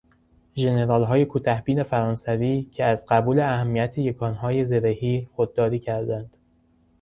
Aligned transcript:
ژنرالهای 0.57 1.25
کوتهبین 1.25 1.83
فرانسویکه 1.83 2.83
از 2.83 3.05
قبول 3.09 3.39
اهمیت 3.39 3.97
یکانهای 3.97 4.65
زرهی 4.65 5.27
خودداری 5.35 5.79
کردند 5.79 6.37